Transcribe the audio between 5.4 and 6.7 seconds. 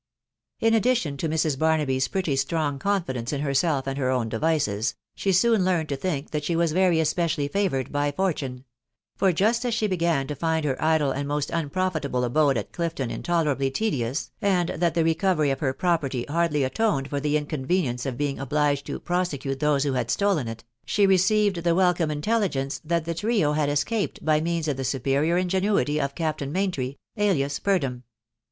learned to think that she